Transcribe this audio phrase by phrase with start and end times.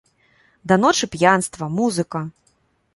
[0.71, 2.27] Да ночы п'янства, музыка!